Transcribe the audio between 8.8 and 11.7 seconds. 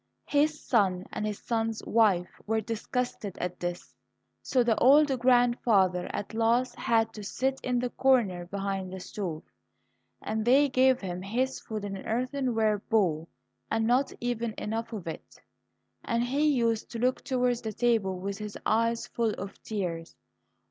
the stove, and they gave him his